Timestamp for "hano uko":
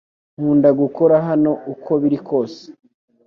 1.27-1.91